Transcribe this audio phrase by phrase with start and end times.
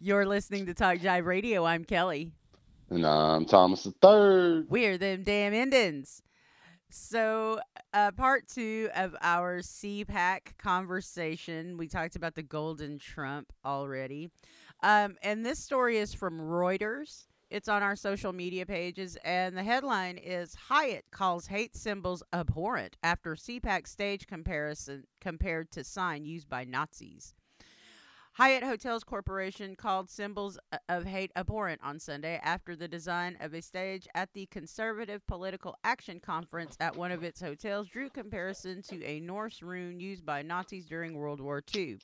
[0.00, 1.64] You're listening to Talk Jive Radio.
[1.64, 2.30] I'm Kelly.
[2.88, 4.66] And I'm Thomas the Third.
[4.70, 6.22] We're them damn Indians.
[6.88, 7.58] So,
[7.92, 14.30] uh, part two of our CPAC conversation, we talked about the Golden Trump already.
[14.84, 17.26] Um, and this story is from Reuters.
[17.50, 22.96] It's on our social media pages, and the headline is Hyatt calls hate symbols abhorrent
[23.02, 27.34] after CPAC stage comparison compared to sign used by Nazis.
[28.38, 33.60] Hyatt Hotels Corporation called symbols of hate abhorrent on Sunday after the design of a
[33.60, 39.04] stage at the Conservative Political Action Conference at one of its hotels drew comparison to
[39.04, 41.98] a Norse rune used by Nazis during World War II.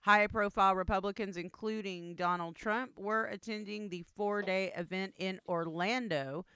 [0.00, 6.46] High profile Republicans, including Donald Trump, were attending the four day event in Orlando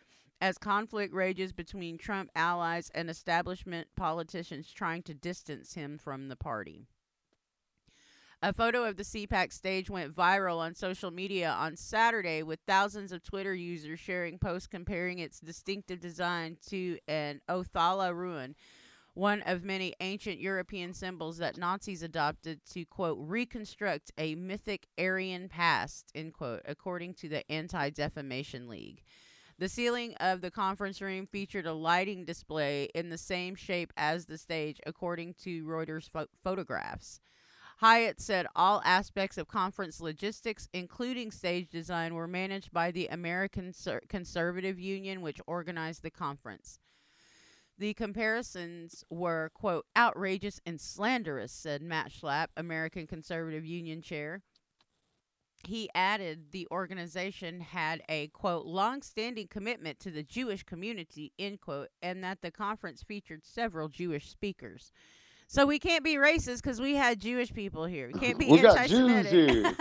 [0.41, 6.37] as conflict rages between Trump allies and establishment politicians trying to distance him from the
[6.37, 6.87] party.
[8.47, 13.11] A photo of the CPAC stage went viral on social media on Saturday, with thousands
[13.11, 18.55] of Twitter users sharing posts comparing its distinctive design to an Othala rune,
[19.15, 25.49] one of many ancient European symbols that Nazis adopted to, quote, reconstruct a mythic Aryan
[25.49, 29.03] past, end quote, according to the Anti Defamation League.
[29.59, 34.27] The ceiling of the conference room featured a lighting display in the same shape as
[34.27, 37.19] the stage, according to Reuters pho- photographs.
[37.77, 43.75] Hyatt said all aspects of conference logistics, including stage design, were managed by the American
[44.09, 46.79] Conservative Union, which organized the conference.
[47.77, 54.41] The comparisons were, quote, outrageous and slanderous, said Matt Schlapp, American Conservative Union chair.
[55.67, 61.61] He added the organization had a, quote, long standing commitment to the Jewish community, end
[61.61, 64.93] quote, and that the conference featured several Jewish speakers.
[65.49, 68.11] So we can't be racist because we had Jewish people here.
[68.13, 69.31] We can't be we got anti-Semitic.
[69.31, 69.75] Jews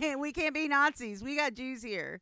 [0.00, 0.18] here.
[0.18, 1.22] we can't be Nazis.
[1.22, 2.20] We got Jews here.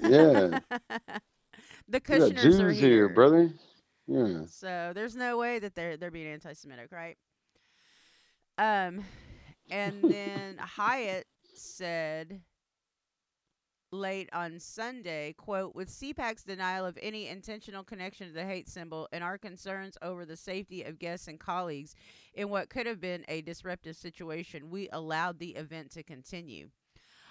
[0.00, 0.58] Yeah.
[1.88, 2.88] the Kushners Jews are here.
[2.88, 3.50] here, brother.
[4.06, 4.42] Yeah.
[4.46, 7.16] So there's no way that they're they're being anti-Semitic, right?
[8.58, 9.04] Um,
[9.70, 12.40] and then Hyatt said
[13.90, 19.08] late on Sunday, quote, with CPAC's denial of any intentional connection to the hate symbol
[19.12, 21.94] and our concerns over the safety of guests and colleagues
[22.34, 26.68] in what could have been a disruptive situation, we allowed the event to continue.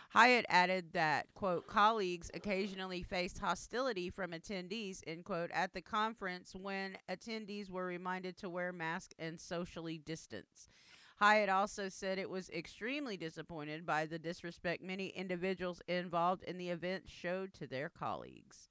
[0.09, 6.56] Hyatt added that, quote, colleagues occasionally faced hostility from attendees, end quote, at the conference
[6.56, 10.69] when attendees were reminded to wear masks and socially distance.
[11.18, 16.70] Hyatt also said it was extremely disappointed by the disrespect many individuals involved in the
[16.70, 18.70] event showed to their colleagues.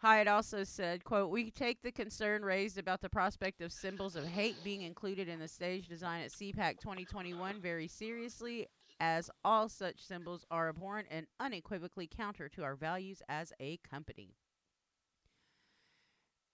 [0.00, 4.26] Hyatt also said, quote, We take the concern raised about the prospect of symbols of
[4.26, 8.68] hate being included in the stage design at CPAC 2021 very seriously,
[9.00, 14.34] as all such symbols are abhorrent and unequivocally counter to our values as a company.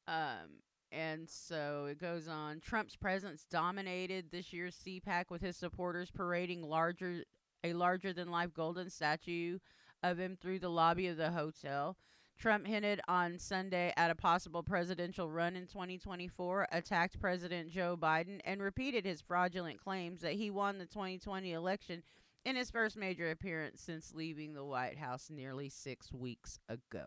[0.07, 0.63] Um,
[0.95, 2.61] and so it goes on.
[2.61, 7.25] Trump's presence dominated this year's CPAC with his supporters parading larger
[7.65, 9.59] a larger than life golden statue
[10.03, 11.97] of him through the lobby of the hotel.
[12.39, 18.41] Trump hinted on Sunday at a possible presidential run in 2024, attacked President Joe Biden,
[18.45, 22.03] and repeated his fraudulent claims that he won the 2020 election
[22.45, 27.07] in his first major appearance since leaving the White House nearly six weeks ago.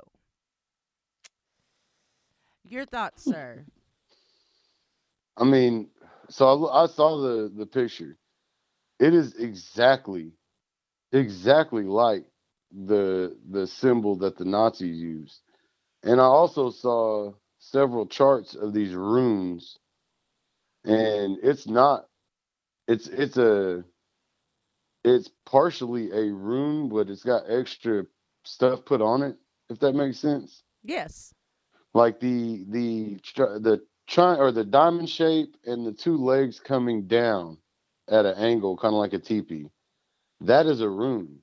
[2.63, 3.65] Your thoughts, sir?
[5.37, 5.89] I mean,
[6.29, 8.17] so I, I saw the the picture.
[8.99, 10.31] It is exactly,
[11.11, 12.25] exactly like
[12.71, 15.41] the the symbol that the Nazis used,
[16.03, 19.77] and I also saw several charts of these runes,
[20.83, 22.07] and it's not,
[22.87, 23.83] it's it's a,
[25.03, 28.05] it's partially a rune, but it's got extra
[28.43, 29.37] stuff put on it.
[29.69, 30.63] If that makes sense.
[30.83, 31.33] Yes.
[31.93, 33.19] Like the the
[33.59, 37.57] the tri- or the diamond shape and the two legs coming down
[38.09, 39.69] at an angle, kind of like a teepee.
[40.41, 41.39] That is a rune.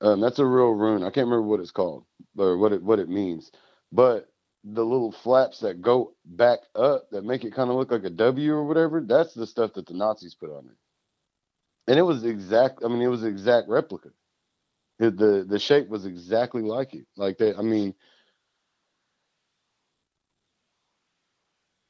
[0.00, 1.02] Um, that's a real rune.
[1.02, 2.04] I can't remember what it's called
[2.36, 3.50] or what it what it means.
[3.92, 4.28] But
[4.64, 8.10] the little flaps that go back up that make it kind of look like a
[8.10, 10.76] W or whatever, that's the stuff that the Nazis put on it.
[11.86, 12.80] And it was exact.
[12.84, 14.10] I mean, it was exact replica.
[14.98, 17.06] It, the the shape was exactly like it.
[17.16, 17.58] Like that.
[17.58, 17.94] I mean,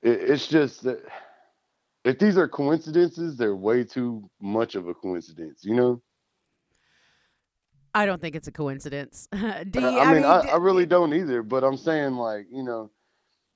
[0.05, 1.01] it's just that
[2.05, 6.03] if these are coincidences, they're way too much of a coincidence, you know?
[7.95, 9.29] I don't think it's a coincidence.
[9.75, 12.47] You, I, I, mean, mean, I, d- I really don't either, but I'm saying, like,
[12.53, 12.91] you know,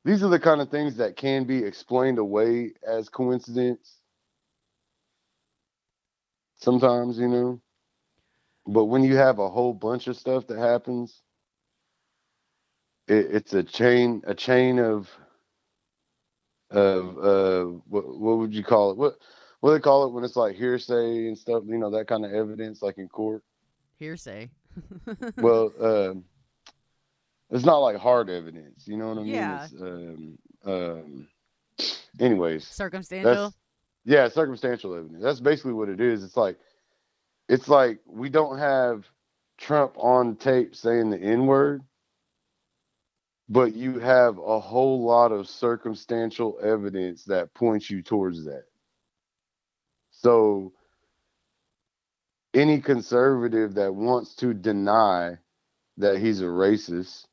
[0.05, 3.97] these are the kind of things that can be explained away as coincidence.
[6.57, 7.61] Sometimes, you know.
[8.67, 11.23] but when you have a whole bunch of stuff that happens,
[13.09, 15.11] it, it's a chain a chain of
[16.71, 18.97] of uh what what would you call it?
[18.97, 19.19] What
[19.61, 21.65] what do they call it when it's like hearsay and stuff?
[21.67, 23.43] You know that kind of evidence, like in court.
[23.99, 24.51] Hearsay.
[25.37, 26.25] well, um,
[27.51, 28.87] it's not like hard evidence.
[28.87, 29.35] You know what I mean?
[29.35, 29.65] Yeah.
[29.65, 31.29] It's, um, um,
[32.21, 33.53] anyways, circumstantial.
[34.05, 35.23] yeah, circumstantial evidence.
[35.23, 36.23] That's basically what it is.
[36.23, 36.57] It's like,
[37.49, 39.05] it's like we don't have
[39.57, 41.83] Trump on tape saying the N word,
[43.49, 48.65] but you have a whole lot of circumstantial evidence that points you towards that.
[50.11, 50.73] So,
[52.55, 55.39] any conservative that wants to deny
[55.99, 57.27] that he's a racist,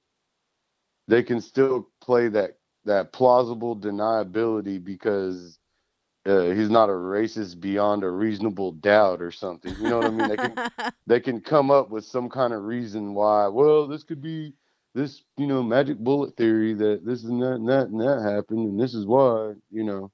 [1.08, 5.58] they can still play that that plausible deniability because
[6.26, 9.76] uh, he's not a racist beyond a reasonable doubt or something.
[9.80, 10.28] You know what I mean?
[10.28, 10.60] They can
[11.08, 13.48] they can come up with some kind of reason why.
[13.48, 14.54] Well, this could be
[14.96, 18.82] this you know magic bullet theory that this that and that and that happened and
[18.82, 20.12] this is why you know.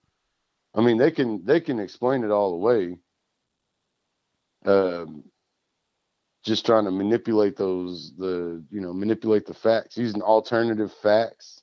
[0.76, 2.98] I mean, they can they can explain it all away.
[4.66, 5.26] Um,
[6.44, 11.62] just trying to manipulate those the you know manipulate the facts using alternative facts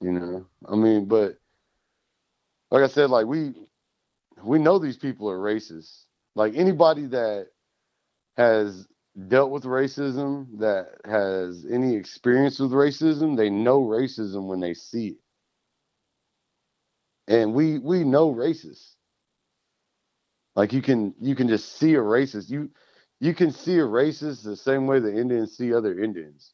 [0.00, 1.36] you know i mean but
[2.70, 3.54] like i said like we
[4.42, 6.04] we know these people are racist
[6.34, 7.48] like anybody that
[8.36, 8.86] has
[9.28, 15.08] dealt with racism that has any experience with racism they know racism when they see
[15.08, 15.16] it
[17.26, 18.94] and we we know racists
[20.54, 22.70] like you can you can just see a racist you
[23.20, 26.52] you can see a racist the same way the Indians see other Indians.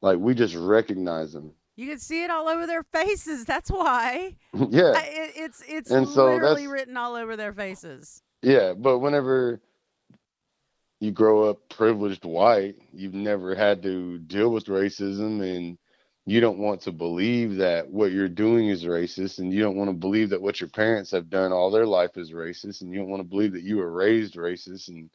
[0.00, 1.52] Like we just recognize them.
[1.76, 3.44] You can see it all over their faces.
[3.44, 4.36] That's why.
[4.70, 4.92] yeah.
[4.96, 8.22] I, it, it's it's And so literally written all over their faces.
[8.42, 9.60] Yeah, but whenever
[11.00, 15.78] you grow up privileged white, you've never had to deal with racism and
[16.26, 19.88] you don't want to believe that what you're doing is racist and you don't want
[19.88, 22.98] to believe that what your parents have done all their life is racist and you
[22.98, 25.08] don't want to believe that you were raised racist and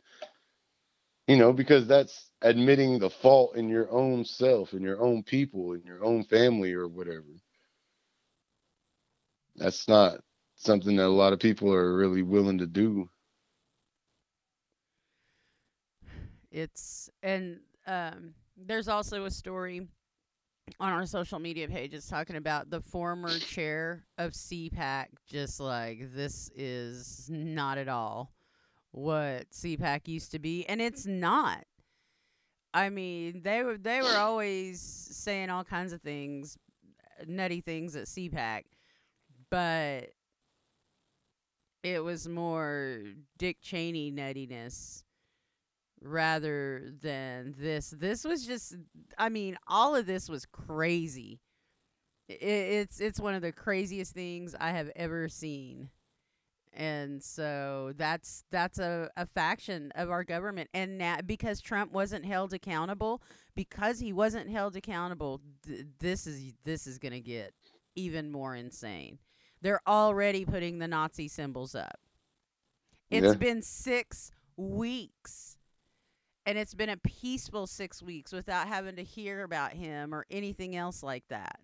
[1.27, 5.73] you know because that's admitting the fault in your own self in your own people
[5.73, 7.27] in your own family or whatever.
[9.55, 10.19] That's not
[10.55, 13.07] something that a lot of people are really willing to do
[16.53, 19.87] It's and um, there's also a story
[20.79, 25.07] on our social media pages talking about the former chair of CPAC.
[25.27, 28.31] Just like this is not at all
[28.91, 31.65] what CPAC used to be, and it's not.
[32.71, 36.55] I mean, they were they were always saying all kinds of things,
[37.25, 38.65] nutty things at CPAC,
[39.49, 40.11] but
[41.81, 43.01] it was more
[43.39, 45.03] Dick Cheney nuttiness
[46.03, 47.89] rather than this.
[47.91, 48.75] This was just
[49.17, 51.39] I mean, all of this was crazy.
[52.29, 55.89] I it's it's one of the craziest things I have ever seen.
[56.75, 62.25] And so that's that's a, a faction of our government and now because Trump wasn't
[62.25, 63.21] held accountable
[63.55, 67.53] because he wasn't held accountable th- this is this is going to get
[67.95, 69.19] even more insane.
[69.61, 71.99] They're already putting the Nazi symbols up.
[73.11, 73.33] It's Yeah.
[73.35, 75.57] been 6 weeks
[76.45, 80.75] and it's been a peaceful six weeks without having to hear about him or anything
[80.75, 81.59] else like that.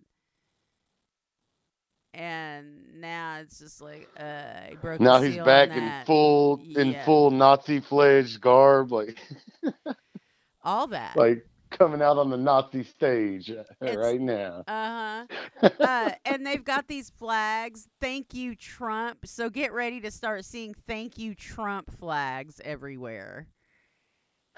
[2.12, 7.30] And now it's just like, uh, he broke now he's back in full in full
[7.30, 9.16] Nazi fledged garb, like
[10.64, 11.16] all that.
[11.16, 14.64] like coming out on the Nazi stage uh, It's- right now.
[14.66, 15.24] Uh
[15.60, 15.70] huh.
[15.80, 17.86] uh, and they've got these flags.
[18.00, 19.24] Thank you, Trump.
[19.24, 23.46] So get ready to start seeing thank you, Trump flags everywhere.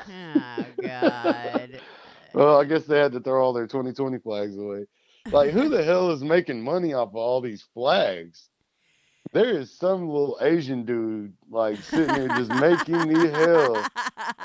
[0.08, 1.80] Oh, God.
[2.34, 4.86] well, I guess they had to throw all their 2020 flags away.
[5.30, 8.48] Like, who the hell is making money off of all these flags?
[9.32, 13.86] There is some little Asian dude like sitting there just making the hell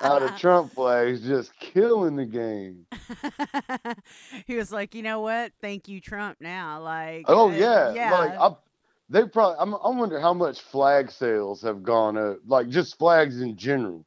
[0.02, 2.86] out of Trump flags, just killing the game.
[4.46, 5.52] he was like, you know what?
[5.62, 6.38] Thank you, Trump.
[6.40, 8.12] Now, like, Oh uh, yeah, yeah.
[8.12, 8.56] like I,
[9.10, 9.58] they probably.
[9.60, 14.06] I'm, I wonder how much flag sales have gone up, like just flags in general,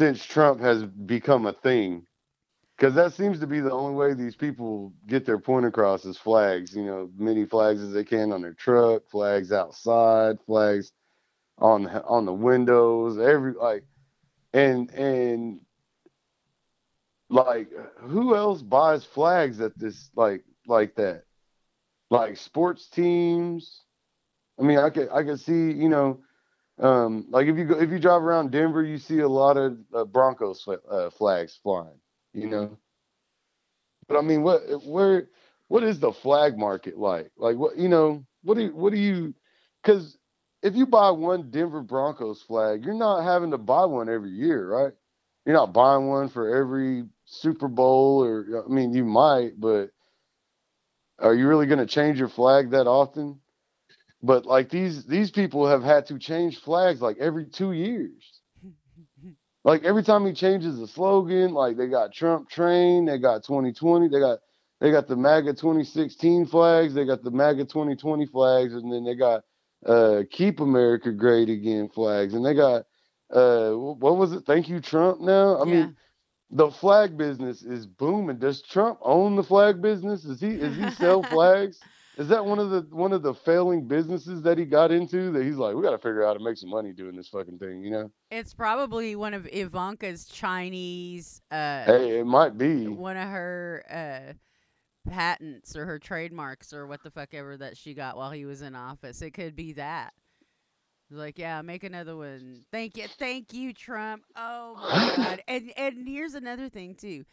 [0.00, 2.06] since Trump has become a thing.
[2.74, 6.16] Because that seems to be the only way these people get their point across is
[6.16, 6.74] flags.
[6.74, 10.90] You know, many flags as they can on their truck, flags outside, flags
[11.58, 13.84] on on the windows, every like,
[14.54, 15.60] and and
[17.28, 21.24] like who else buys flags at this like like that?
[22.08, 23.82] Like sports teams.
[24.58, 26.20] I mean, I could I could see you know,
[26.80, 29.78] Um, like if you go, if you drive around Denver, you see a lot of
[29.94, 32.00] uh, Broncos uh, flags flying.
[32.32, 32.78] You know,
[34.08, 35.28] but I mean, what where
[35.68, 37.30] what is the flag market like?
[37.36, 39.34] Like what you know, what do you, what do you?
[39.82, 40.16] Because
[40.62, 44.68] if you buy one Denver Broncos flag, you're not having to buy one every year,
[44.68, 44.92] right?
[45.44, 49.90] You're not buying one for every Super Bowl, or I mean, you might, but
[51.18, 53.40] are you really going to change your flag that often?
[54.22, 58.40] But like these these people have had to change flags like every two years.
[59.64, 64.08] like every time he changes the slogan, like they got Trump train, they got 2020,
[64.08, 64.40] they got
[64.80, 69.14] they got the MAGA 2016 flags, they got the MAGA 2020 flags, and then they
[69.14, 69.42] got
[69.86, 72.84] uh Keep America Great Again flags, and they got
[73.32, 74.44] uh what was it?
[74.44, 75.20] Thank you, Trump.
[75.20, 75.72] Now, I yeah.
[75.72, 75.96] mean,
[76.50, 78.38] the flag business is booming.
[78.38, 80.26] Does Trump own the flag business?
[80.26, 81.80] Is he is he sell flags?
[82.20, 85.42] Is that one of the one of the failing businesses that he got into that
[85.42, 87.58] he's like, we got to figure out how to make some money doing this fucking
[87.58, 88.10] thing, you know?
[88.30, 91.40] It's probably one of Ivanka's Chinese.
[91.50, 97.02] Uh, hey, it might be one of her uh, patents or her trademarks or what
[97.02, 99.22] the fuck ever that she got while he was in office.
[99.22, 100.12] It could be that.
[101.10, 102.66] Like, yeah, make another one.
[102.70, 104.24] Thank you, thank you, Trump.
[104.36, 105.42] Oh my god!
[105.48, 107.24] And and here's another thing too.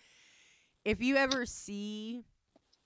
[0.86, 2.24] If you ever see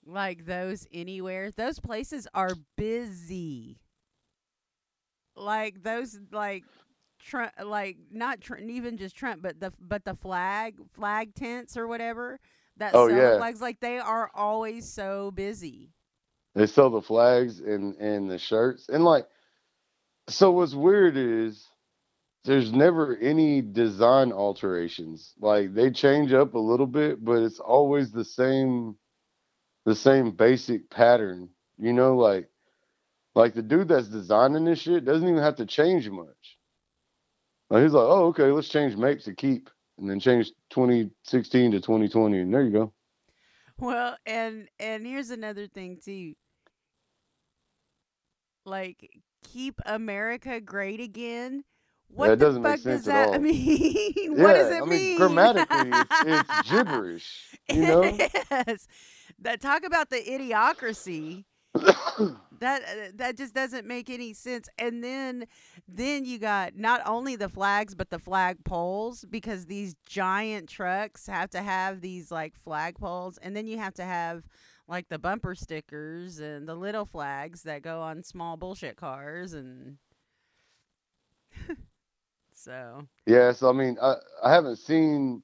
[0.05, 1.51] like those anywhere.
[1.51, 3.77] Those places are busy.
[5.36, 6.63] Like those like
[7.20, 11.88] Trump, like not Trump, even just Trump, but the but the flag flag tents or
[11.88, 12.39] whatever
[12.77, 13.38] that oh, sell yeah.
[13.38, 13.62] flags.
[13.62, 15.89] Like they are always so busy.
[16.55, 19.27] They sell the flags and and the shirts and like.
[20.27, 21.67] So what's weird is
[22.46, 25.34] there's never any design alterations.
[25.39, 28.96] Like they change up a little bit, but it's always the same
[29.85, 31.50] the same basic pattern.
[31.77, 32.50] You know, like
[33.33, 36.57] like the dude that's designing this shit doesn't even have to change much.
[37.69, 41.79] Like he's like, oh, okay, let's change Mapes to keep, and then change 2016 to
[41.79, 42.93] 2020, and there you go.
[43.79, 46.33] Well, and and here's another thing too.
[48.65, 49.09] Like,
[49.43, 51.63] keep America great again.
[52.09, 54.35] What that the fuck does that mean?
[54.35, 55.17] Yeah, what does it I mean, mean?
[55.17, 57.57] Grammatically, it's, it's gibberish.
[57.69, 58.03] You know?
[58.03, 58.88] yes
[59.41, 61.45] that talk about the idiocracy
[62.62, 64.69] that uh, that just doesn't make any sense.
[64.77, 65.45] And then
[65.88, 71.27] then you got not only the flags but the flag poles because these giant trucks
[71.27, 74.43] have to have these like flag poles and then you have to have
[74.88, 79.98] like the bumper stickers and the little flags that go on small bullshit cars and
[82.53, 85.41] so yeah so i mean i i haven't seen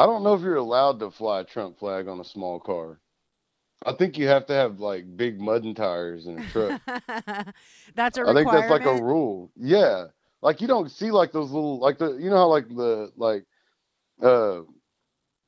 [0.00, 3.00] I don't know if you're allowed to fly a Trump flag on a small car.
[3.84, 6.80] I think you have to have like big mud and tires in a truck.
[7.94, 9.50] that's a I think that's like a rule.
[9.56, 10.06] Yeah.
[10.40, 13.44] Like you don't see like those little like the you know how like the like
[14.22, 14.60] uh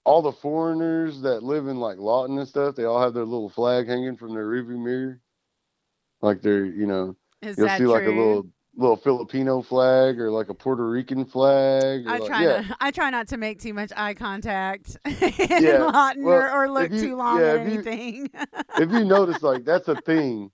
[0.04, 3.48] all the foreigners that live in like Lawton and stuff, they all have their little
[3.48, 5.20] flag hanging from their rearview mirror.
[6.20, 7.88] Like they're, you know, Is you'll see true?
[7.88, 12.04] like a little little Filipino flag or like a Puerto Rican flag.
[12.06, 12.60] I like, try yeah.
[12.60, 15.84] not, I try not to make too much eye contact yeah.
[15.84, 18.14] Lawton well, or, or, look you, too long yeah, at anything.
[18.14, 18.28] You,
[18.78, 20.50] if you notice, like that's a thing.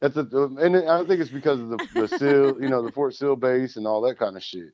[0.00, 0.26] That's a,
[0.60, 3.76] and I think it's because of the the Sill, you know, the Fort Sill base
[3.76, 4.72] and all that kind of shit.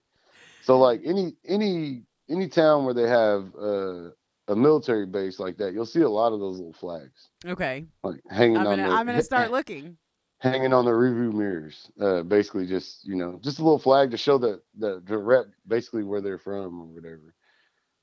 [0.63, 4.11] So like any any any town where they have uh,
[4.49, 7.29] a military base like that, you'll see a lot of those little flags.
[7.47, 7.87] Okay.
[8.03, 8.77] Like hanging I'm on.
[8.79, 9.99] Gonna, the, I'm gonna start looking
[10.41, 11.91] hanging on the review mirrors.
[12.01, 15.47] Uh, basically, just you know, just a little flag to show that the the rep
[15.67, 17.35] basically where they're from or whatever.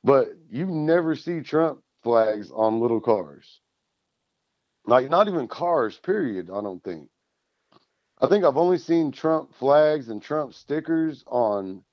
[0.04, 3.60] But you never see Trump flags on little cars.
[4.86, 6.50] Like not even cars, period.
[6.50, 7.10] I don't think.
[8.22, 11.84] I think I've only seen Trump flags and Trump stickers on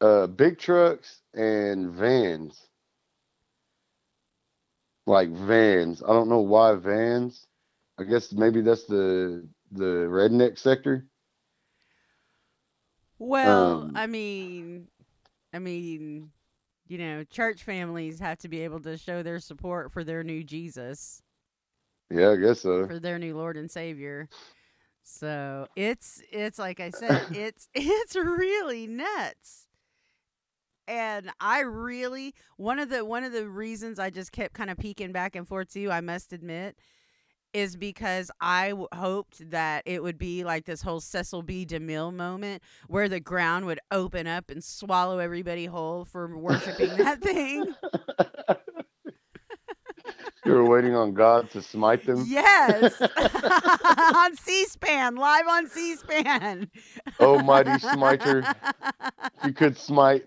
[0.00, 2.60] uh, big trucks and vans.
[5.06, 6.02] Like vans.
[6.02, 7.46] I don't know why vans.
[7.98, 11.06] I guess maybe that's the the redneck sector?
[13.18, 14.88] Well, um, I mean,
[15.52, 16.30] I mean,
[16.86, 20.44] you know, church families have to be able to show their support for their new
[20.44, 21.22] Jesus.
[22.10, 22.86] Yeah, I guess so.
[22.86, 24.28] For their new Lord and Savior.
[25.02, 29.66] So it's it's like I said, it's it's really nuts.
[30.86, 34.78] And I really one of the one of the reasons I just kept kind of
[34.78, 36.78] peeking back and forth to you, I must admit,
[37.52, 41.64] is because I w- hoped that it would be like this whole Cecil B.
[41.66, 47.20] DeMille moment where the ground would open up and swallow everybody whole for worshiping that
[47.22, 47.74] thing.
[50.44, 52.24] You were waiting on God to smite them.
[52.28, 53.00] Yes,
[54.14, 56.70] on C-SPAN, live on C-SPAN.
[57.20, 58.44] Oh, mighty smiter,
[59.44, 60.24] you could smite.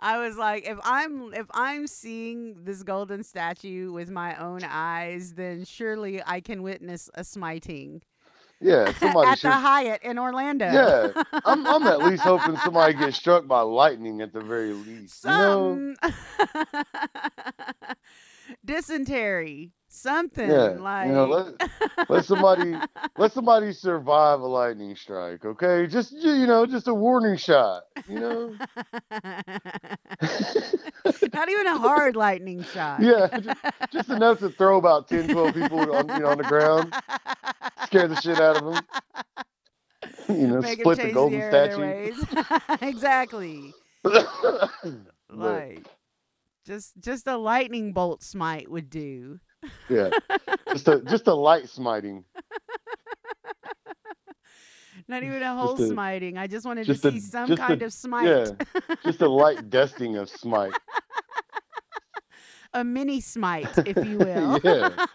[0.00, 5.34] I was like, if I'm if I'm seeing this golden statue with my own eyes,
[5.34, 8.02] then surely I can witness a smiting
[8.60, 9.50] Yeah, somebody at should.
[9.50, 10.70] the Hyatt in Orlando.
[10.70, 15.24] Yeah, I'm, I'm at least hoping somebody gets struck by lightning at the very least.
[15.24, 15.94] You know?
[18.64, 19.72] Dysentery.
[19.92, 22.76] Something Yeah, like you know, let, let somebody
[23.18, 25.88] let somebody survive a lightning strike, okay?
[25.88, 28.54] Just you know, just a warning shot, you know.
[31.32, 33.00] Not even a hard lightning shot.
[33.02, 33.60] yeah, just,
[33.92, 36.94] just enough to throw about 10, 12 people on you know on the ground,
[37.84, 38.84] scare the shit out of them.
[40.28, 42.12] You know, Make split the golden statue.
[42.80, 43.74] exactly.
[44.04, 44.30] But-
[45.28, 45.86] Like
[46.64, 49.40] just just a lightning bolt smite would do.
[49.88, 50.10] Yeah,
[50.72, 52.24] just a just a light smiting.
[55.08, 56.38] Not even a whole a- smiting.
[56.38, 58.26] I just wanted just to a- see some just a- kind of smite.
[58.28, 60.72] Yeah, just a light dusting of smite.
[62.74, 64.60] a mini smite, if you will.
[64.62, 64.90] Yeah.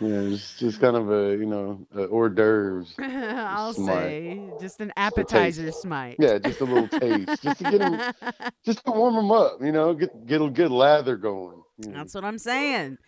[0.00, 2.94] Yeah, it's just kind of a you know a hors d'oeuvres.
[2.98, 3.94] I'll smite.
[3.94, 6.16] say just an appetizer smite.
[6.18, 8.12] Yeah, just a little taste, just to get them,
[8.64, 9.60] just to warm them up.
[9.60, 11.61] You know, get get a good lather going.
[11.78, 11.92] Know.
[11.92, 12.98] That's what I'm saying.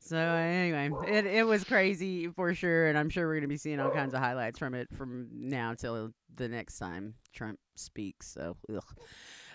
[0.00, 3.80] So anyway, it it was crazy for sure, and I'm sure we're gonna be seeing
[3.80, 8.28] all kinds of highlights from it from now till the next time Trump speaks.
[8.32, 8.82] So ugh.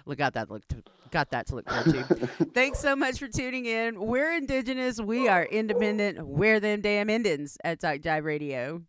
[0.06, 2.28] look got that look to, got that to look forward to.
[2.54, 4.00] Thanks so much for tuning in.
[4.00, 5.02] We're indigenous.
[5.02, 6.26] We are independent.
[6.26, 8.84] We're them damn Indians at Talk Jive Radio.